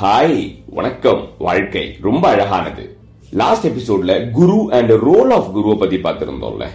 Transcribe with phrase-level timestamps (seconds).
[0.00, 1.28] Hi வணக்கம்.
[1.38, 2.96] வாழ்க்கை ரொம்ப அழகானது.
[3.30, 6.66] லாஸ்ட் எபிசோட்ல குரு அண்ட் ரோல் ஆஃப் குருவை பத்தி பார்த்திருந்தோம்ல.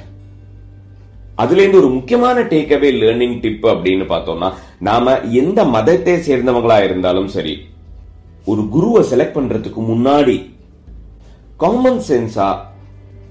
[1.36, 7.59] அதுல இருந்து ஒரு முக்கியமான டேக்அவே லேர்னிங் டிப் அப்படின்னு பார்த்தோம்னா நாம எந்த மதத்தை சேர்ந்தவங்களா இருந்தாலும் சரி
[8.45, 10.52] ஒரு குருவை செலக்ட் பண்றதுக்கு முன்னாடி
[11.57, 12.57] காமன் சென்ஸா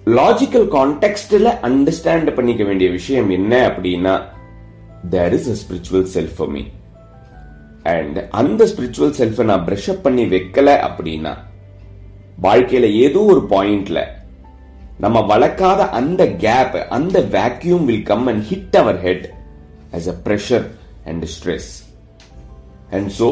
[0.07, 4.32] லாஜிக்கல் கான்டெக்ட்ல அண்டர்ஸ்டாண்ட் பண்ணிக்க வேண்டிய விஷயம் என்ன அப்படின்னா
[5.11, 6.63] there is a spiritual self for me
[7.91, 11.33] and அந்த ஸ்பிரிச்சுவல் செல்ஃபை நான் ப்ரஷ் அப் பண்ணி வைக்கல அப்படின்னா
[12.43, 14.01] வாழ்க்கையில ஏதோ ஒரு பாயிண்ட்ல
[14.99, 19.27] நம்ம வளர்க்காத அந்த கேப் அந்த vacuum will come and hit our head
[19.93, 20.67] as a pressure
[21.05, 21.71] and stress
[22.91, 23.29] and so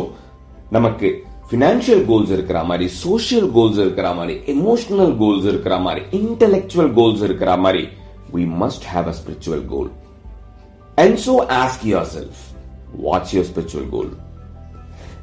[0.70, 1.09] நமக்கு
[1.50, 7.56] ஃபினான்ஷியல் கோல்ஸ் இருக்கிற மாதிரி சோஷியல் கோல்ஸ் இருக்கிற மாதிரி எமோஷனல் கோல்ஸ் இருக்கிற மாதிரி இன்டெலெக்சுவல் கோல்ஸ் இருக்கிற
[7.56, 7.82] மாதிரி
[8.32, 9.90] we must have a spiritual goal
[11.02, 11.86] and so ask
[12.16, 12.40] yourself
[13.06, 14.12] watch your spiritual goal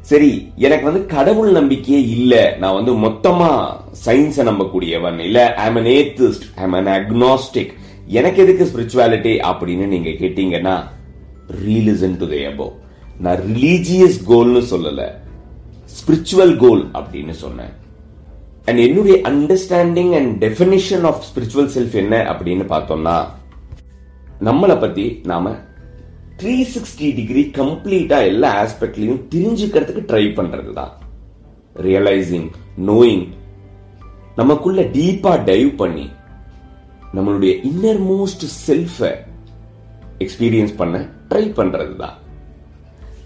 [0.09, 0.31] சரி
[0.66, 2.33] எனக்கு வந்து கடவுள் நம்பிக்கையே இல்ல.
[2.59, 3.50] நான் வந்து மொத்தமா
[4.05, 5.39] சயின்ஸை நம்பக்கூடியவன் இல்ல.
[5.53, 7.73] I'm an atheist I'm an agnostic
[8.17, 10.75] எனக்கு எதுக்கு ஸ்பிரிச்சுவாலிட்டி அப்படின்னு நீங்க கேட்டீங்கன்னா
[11.66, 12.70] ரீலிசன் டு த
[13.25, 15.03] நான் ரிலீஜியஸ் கோல்னு சொல்லல.
[15.98, 17.73] ஸ்பிரிச்சுவல் கோல் அப்படின்னு சொன்னேன்.
[18.66, 23.17] அண்ட் என்னுடைய understanding and definition of spiritual self என்ன அப்படின்னு பார்த்தோம்னா
[24.41, 25.52] நம்மளை பத்தி நாம
[26.38, 30.93] த்ரீ சிக்ஸ்டி டிகிரி கம்ப்ளீட்டா எல்லா ஆஸ்பெக்ட்லயும் தெரிஞ்சுக்கிறதுக்கு ட்ரை பண்றது தான்
[31.75, 33.25] ரியலைசிங் நோயிங்
[34.35, 36.09] நமக்குள்ள டீப்பா டைவ் பண்ணி
[37.13, 39.09] நம்மளுடைய இன்னர் மோஸ்ட் செல்ஃப
[40.19, 40.97] எக்ஸ்பீரியன்ஸ் பண்ண
[41.30, 42.15] ட்ரை பண்றது தான்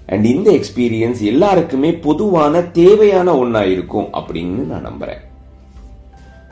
[0.07, 5.21] அண்ட் இந்த எக்ஸ்பீரியன்ஸ் எல்லாருக்குமே பொதுவான தேவையான ஒன்னா இருக்கும் அப்படின்னு நான் நம்புறேன்.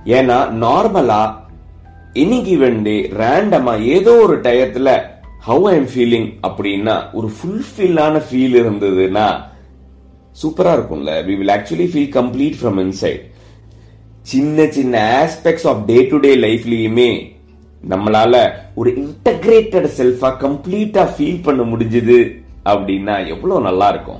[0.06, 1.49] ஏன்னா நார்மலா
[2.14, 5.02] எனி கிவன் டே ரேண்டமா ஏதோ ஒரு டயத்துல
[5.48, 9.48] ஹவு ஐ எம் ஃபீலிங் அப்படின்னா ஒரு ஃபுல்ஃபில்லான ஃபீல் இருந்ததுன்னா
[10.42, 11.26] சூப்பரா இருக்கும்ல.
[11.26, 13.22] We will actually feel complete from inside
[14.22, 17.32] சின்ன சின்ன aspects of day to day லைஃப்லயுமே
[17.90, 24.20] நம்மளால ஒரு இன்டகிரேட்டட் செல்ஃபா கம்ப்ளீட்டா ஃபீல் பண்ண முடிஞ்சது அப்படின்னா எவ்வளவு நல்லா இருக்கும்.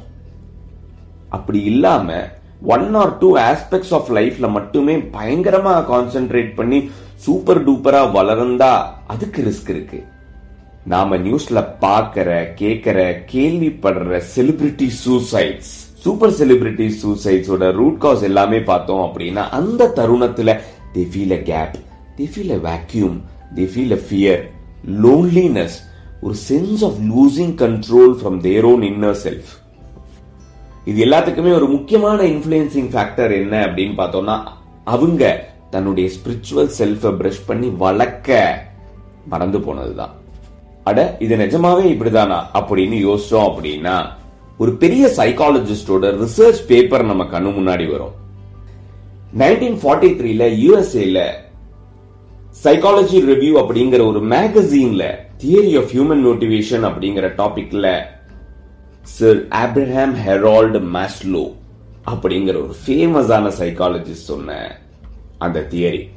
[1.30, 2.30] அப்படி இல்லாம
[2.62, 6.80] one or two aspects of லைஃப்ல மட்டுமே பயங்கரமா கான்சென்ட்ரேட் பண்ணி
[7.16, 8.74] சூப்பர் டூப்பரா வளர்ந்தா
[9.08, 10.00] அதுக்கு ரிஸ்க் இருக்கு.
[10.86, 13.00] நாம நியூஸ்ல பாக்குற கேக்குற
[13.32, 20.54] கேள்விப்படுற செலிபிரிட்டி சூசைட்ஸ் சூப்பர் செலிபிரிட்டி சூசைட்ஸோட ரூட் காஸ் எல்லாமே பார்த்தோம் அப்படின்னா அந்த தருணத்துல
[20.94, 21.76] they feel a gap
[22.18, 23.18] they feel a vacuum
[23.56, 24.42] they feel a fear
[25.02, 25.78] loneliness
[26.22, 29.52] ஒரு sense of losing control from their own inner self
[30.90, 34.36] இது எல்லாத்துக்குமே ஒரு முக்கியமான இன்ஃபுளுசிங் ஃபேக்டர் என்ன அப்படின்னு பார்த்தோம்னா
[34.84, 35.24] அவங்க
[35.70, 38.38] தன்னுடைய ஸ்பிரிச்சுவல் செல்ஃபை பிரஷ் பண்ணி வளர்க்க
[39.28, 40.14] மறந்து போனதுதான்.
[40.84, 43.98] அட இது நிஜமாவே இப்படிதானா அப்படின்னு யோசிச்சோம் அப்படின்னா
[44.58, 48.16] ஒரு பெரிய சைக்காலஜிஸ்டோட ரிசர்ச் பேப்பர் நம்ம கண்ணு முன்னாடி வரும்.
[49.38, 51.20] நைன்டீன் ஃபார்ட்டி த்ரீல யூஎஸ்ஏல
[52.64, 55.04] சைக்காலஜி ரிவ்யூ அப்படிங்கிற ஒரு மேகசீன்ல
[55.44, 57.88] தியரி ஆஃப் ஹியூமன் மோட்டிவேஷன் அப்படிங்கிற டாபிக்ல
[59.02, 61.52] சர் ஆப்ரஹாம் ஹெரால்டு மேஸ்லோ
[62.06, 64.80] அப்படிங்கிற ஒரு ஃபேமஸான சைக்காலஜிஸ்ட் சொன்ன
[65.38, 66.10] அந்த தியரி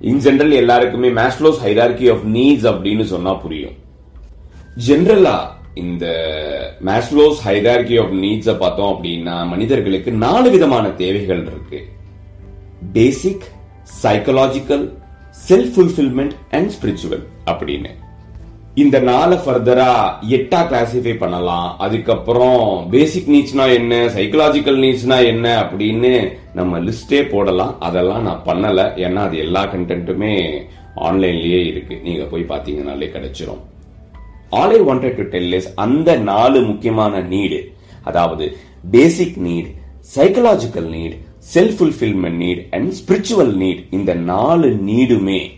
[0.00, 3.76] இன் ஜென்ரல் எல்லாருக்குமே மேஸ்லோஸ் ஹைரார்கி ஆஃப் நீட்ஸ் அப்படின்னு சொன்னா புரியும்.
[4.88, 5.38] ஜென்ரலா
[5.74, 6.06] இந்த
[6.84, 11.88] மேஸ்லோஸ் ஹைரார்கி ஆஃப் நீட்ஸ பார்த்தோம் அப்படின்னா மனிதர்களுக்கு நாலு விதமான தேவைகள் இருக்கு.
[12.92, 13.44] Basic
[14.02, 14.92] psychological
[15.48, 17.99] self fulfilment and spiritual அப்படின்னு.
[18.74, 21.78] இந்த நாலு ஃபர்தரா எட்டா கிளாசிஃபை பண்ணலாம்.
[21.78, 24.06] அதுக்கப்புறம் பேசிக் நீட்ஸ்னா என்ன?
[24.06, 25.60] சைக்கலாஜிக்கல் நீட்ஸ்னா என்ன?
[25.60, 27.80] அப்படின்னு நம்ம லிஸ்டே போடலாம்.
[27.80, 28.80] அதெல்லாம் நான் பண்ணல.
[28.96, 30.62] ஏன்னா அது எல்லா கண்டென்ட்டுமே
[30.96, 32.00] ஆன்லைன்லயே இருக்கு.
[32.04, 33.60] நீங்க போய் பாத்தீங்கன்னாலே கிடைச்சிரும்.
[34.50, 37.72] All I wanted to tell is அந்த நாலு முக்கியமான நீடு
[38.04, 38.56] அதாவது
[38.90, 39.74] basic need
[40.16, 41.16] psychological need
[41.54, 45.50] self fulfilment need and spiritual need இந்த நாலு நீடுமே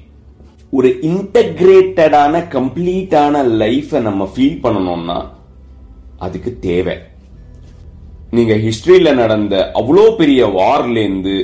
[0.73, 5.17] ஒரு இன்டகிரேட்டடான கம்ப்ளீட்டான லைஃபை நம்ம ஃபீல் பண்ணணும்னா
[6.19, 6.95] அதுக்கு தேவை.
[8.31, 11.35] நீங்க ஹிஸ்டரியில நடந்த அவ்வளோ பெரிய வார்லேருந்து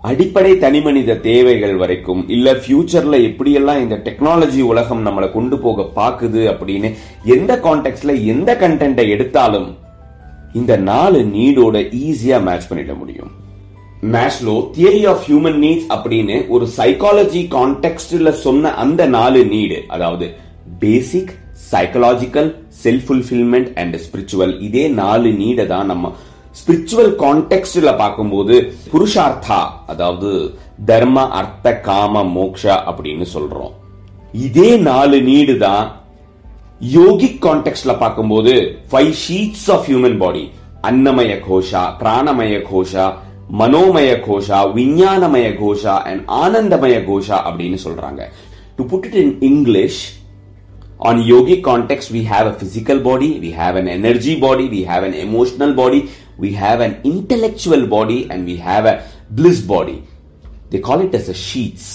[0.00, 6.94] அடிப்படை தனிமனித தேவைகள் வரைக்கும் இல்ல ஃபியூச்சர்ல எப்படியெல்லாம் இந்த டெக்னாலஜி உலகம் நம்மளை கொண்டு போக பாக்குது அப்படின்னு
[7.24, 9.76] எந்த கான்டெக்ட்ல எந்த கண்டென்ட்டை எடுத்தாலும்
[10.52, 11.76] இந்த நாலு நீடோட
[12.06, 13.30] ஈஸியா மேட்ச் பண்ணிட முடியும்.
[14.02, 20.34] Maslow theory of human needs அப்படின்னு ஒரு சைக்காலஜி கான்டெக்ட்ல சொன்ன அந்த நாலு நீடு அதாவது
[20.78, 21.32] basic
[21.72, 22.54] psychological
[22.84, 26.12] self fulfilment and spiritual இதே நாலு நீடை தான் நம்ம
[26.64, 30.54] ஸ்பிரிச்சுவல் கான்டெக்ட்ல பார்க்கும்போது புருஷார்த்தா அதாவது
[30.84, 33.72] தர்ம அர்த்த காம மோக்ஷா அப்படின்னு சொல்றோம்.
[34.32, 35.92] இதே நாலு நீடு தான்
[36.80, 40.50] யோகிக் கான்டெக்ட்ல பார்க்கும்போது five sheaths of human body
[40.82, 43.18] Annamaya kosha Pranamaya Gosha
[43.58, 48.22] மனோமய கோஷா விஞ்ஞானமய கோஷா அண்ட் ஆனந்தமய கோஷா அப்படின்னு சொல்றாங்க
[48.76, 50.00] to put it in English
[51.00, 55.02] on yogic context we have a physical body we have an energy body we have
[55.02, 56.00] an emotional body
[56.38, 58.96] we have an intellectual body and we have a
[59.30, 59.96] bliss body
[60.70, 61.86] they call it as a sheets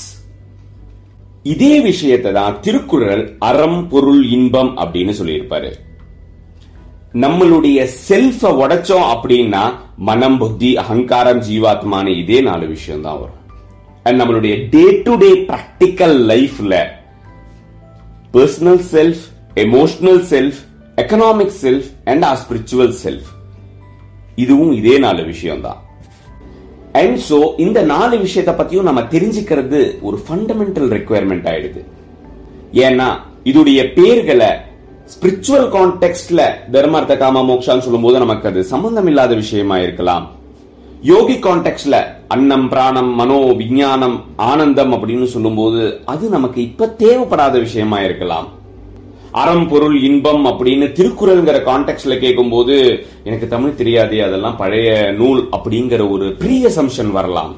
[1.45, 5.71] இதே விஷயத்தை தான் திருக்குறள் அறம் பொருள் இன்பம் அப்படின்னு சொல்லியிருப்பாரு
[7.15, 9.63] நம்மளுடைய செல்ஃப உடைச்சோம் அப்படின்னா
[9.97, 13.41] மனம் புத்தி அகங்காரம் ஜீவாத்மான இதே நாலு விஷயம் தான் வரும்.
[14.05, 16.73] அண்ட் நம்மளுடைய டே டு டே பிராக்டிக்கல் லைஃப்ல
[18.33, 19.23] personal self
[19.63, 20.59] emotional self
[21.03, 23.29] economic self and ah spiritual self
[24.43, 25.79] இதுவும் இதே நாலு விஷயம் தான்
[27.01, 31.81] அண்ட் சோ இந்த நாலு விஷயத்தை பத்தியும் நம்ம தெரிஞ்சுக்கிறது ஒரு ஃபண்டமெண்டல் ரெக்குயர்மெண்ட் ஆயிடுது.
[32.87, 33.07] ஏன்னா
[33.51, 34.51] இதுடைய பேர்களை
[35.13, 36.41] ஸ்பிரிச்சுவல் கான்டெக்ட்ல
[36.73, 40.25] தர்மார்த்த காம மோக்ஷான்னு சொல்லும்போது நமக்கு அது சம்பந்தம் இல்லாத விஷயமா இருக்கலாம்.
[41.01, 41.95] யோகி கான்டெக்ட்ல
[42.27, 48.47] அன்னம் பிராணம் மனோ விஞ்ஞானம் ஆனந்தம் அப்படின்னு சொல்லும்போது அது நமக்கு இப்ப தேவைப்படாத விஷயமா இருக்கலாம்.
[49.41, 56.27] அறம் பொருள் இன்பம் அப்படின்னு திருக்குறள்ங்கிற கான்டெக்ட்ல கேட்கும்போது எனக்கு தமிழ் தெரியாது அதெல்லாம் பழைய நூல் அப்படிங்கிற ஒரு
[56.41, 57.53] ப்ரீ சம்ஷன் வரலாம்.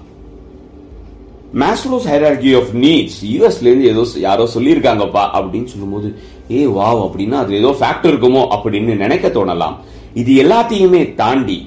[1.62, 6.08] மேஸ்லோஸ் ஹைரார்கி ஆஃப் நீட்ஸ் யூஎஸ்ல இருந்து ஏதோ யாரோ சொல்லியிருக்காங்கப்பா அப்படின்னு சொல்லும்போது
[6.52, 9.76] ஏ வாவ் அப்படின்னா அது ஏதோ ஃபேக்டர் இருக்குமோ அப்படின்னு நினைக்க தோணலாம்.
[10.14, 11.60] இது எல்லாத்தையுமே தாண்டி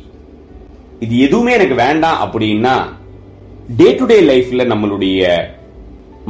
[1.05, 2.75] இது எதுவுமே எனக்கு வேண்டாம் அப்படின்னா
[3.81, 5.29] டே டு டே லைஃப்ல நம்மளுடைய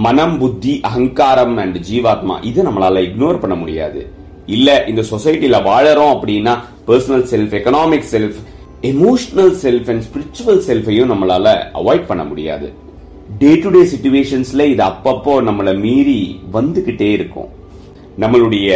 [0.07, 4.01] மனம் புத்தி அகங்காரம் அண்ட் ஜீவாத்மா இதை நம்மளால இக்னோர் பண்ண முடியாது.
[4.57, 6.55] இல்ல இந்த சொசைட்டில வாழறோம் அப்படின்னா
[6.89, 8.39] personal self economic self
[8.93, 12.69] emotional self and spiritual செல்ஃபையும் நம்மளால அவாய்ட் பண்ண முடியாது.
[13.39, 17.51] டே டு டே சுச்சுவேஷன்ஸ்ல இது அப்பப்போ நம்மளை மீறி வந்துகிட்டே இருக்கும்.
[18.23, 18.69] நம்மளுடைய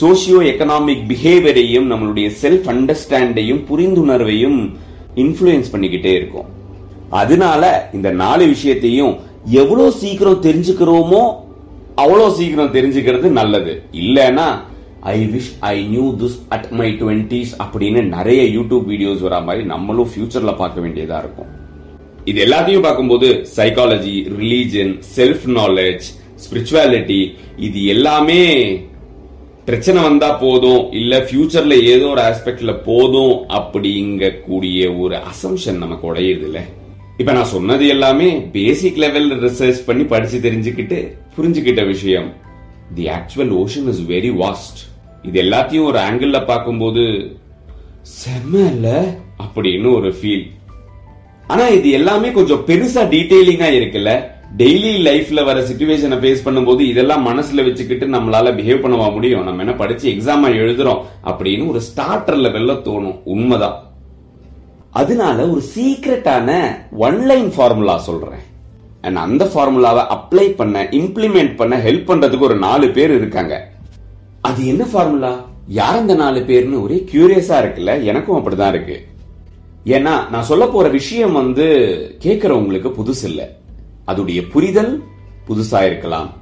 [0.00, 4.58] சோசியோ எக்கனாமிக் பிஹேவியரையும் நம்மளுடைய செல்ஃப் அண்டர்ஸ்டாண்டையும் புரிந்துணர்வையும்
[5.22, 6.48] இன்ஃப்ளூயன்ஸ் பண்ணிக்கிட்டே இருக்கும்.
[7.20, 7.62] அதனால
[7.96, 9.14] இந்த நாலு விஷயத்தையும்
[9.62, 11.22] எவ்வளோ சீக்கிரம் தெரிஞ்சுக்கிறோமோ
[12.02, 13.72] அவ்வளோ சீக்கிரம் தெரிஞ்சுக்கிறது நல்லது.
[14.02, 14.46] இல்லைன்னா
[15.14, 20.10] I wish I knew this at my twenties அப்படின்னு நிறைய யூடியூப் வீடியோஸ் வரா மாதிரி நம்மளும்
[20.12, 21.50] ஃபியூச்சர்ல பார்க்க வேண்டியதா இருக்கும்.
[22.30, 26.06] இது எல்லாத்தையும் பார்க்கும்போது psychology religion self knowledge
[26.50, 28.42] spirituality இது எல்லாமே
[29.64, 36.42] பிரச்சனை வந்தா போதும் இல்ல ஃபியூச்சர்ல ஏதோ ஒரு ஆஸ்பெக்ட்ல போதும் அப்படிங்க கூடிய ஒரு அசம்ஷன் நமக்கு உடையுது
[36.42, 36.64] இல்ல
[37.18, 42.32] இப்ப நான் சொன்னது எல்லாமே பேசிக் லெவல் ரிசர்ச் பண்ணி படிச்சு தெரிஞ்சுக்கிட்டு புரிஞ்சுக்கிட்ட விஷயம்.
[42.94, 44.78] The actual ocean is very vast
[45.22, 47.34] இது எல்லாத்தையும் ஒரு ஆங்கிள் பார்க்கும்போது
[48.22, 48.72] செம்ம
[49.38, 50.46] அப்படின்னு ஒரு ஃபீல்
[51.46, 54.33] ஆனா இது எல்லாமே கொஞ்சம் பெருசா டீடைலிங்கா இருக்குல்ல?
[54.58, 59.44] டெய்லி லைஃப்ல வர சுச்சுவேஷனை ஃபேஸ் பண்ணும்போது இதெல்லாம் மனசுல வச்சுக்கிட்டு நம்மளால பிஹேவ் பண்ணவா முடியும்?
[59.44, 63.20] நம்ம என்ன படிச்சு எக்ஸாமா எழுதுறோம் அப்படின்னு ஒரு ஸ்டார்டர் லெவல்ல தோணும்.
[63.24, 63.90] உண்மைதான்.
[64.90, 68.38] அதனால ஒரு சீக்ரெட்டான ஒன்லைன் ஃபார்முலா சொல்றேன்.
[69.00, 73.68] அண்ட் அந்த ஃபார்முலாவை அப்ளை பண்ண இம்ப்ளிமெண்ட் பண்ண ஹெல்ப் பண்றதுக்கு ஒரு நாலு பேர் இருக்காங்க.
[74.40, 76.82] அது என்ன ஃபார்முலா யார் அந்த நாலு பேர்னு?
[76.82, 78.02] ஒரே கியூரியஸா இருக்குல்ல?
[78.02, 79.06] எனக்கும் அப்படிதான் இருக்கு.
[79.84, 81.64] ஏன்னா நான் சொல்ல போற விஷயம் வந்து
[82.22, 83.62] கேட்கறவங்களுக்கு புதுசு இல்லை
[84.06, 85.02] அதுடைய புரிதல்
[85.48, 86.32] புதுசா இருக்கலாம்.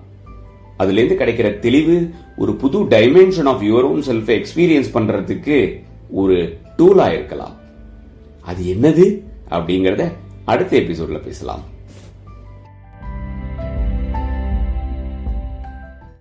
[0.76, 7.12] அதுல இருந்து கிடைக்கிற தெளிவு ஒரு புது dimension of your own self experience பண்றதுக்கு ஒரு டூலா
[7.12, 7.54] இருக்கலாம்.
[8.40, 9.20] அது என்னது?
[9.50, 10.12] அப்படிங்கறத
[10.44, 11.62] அடுத்த எபிசோட்ல பேசலாம்.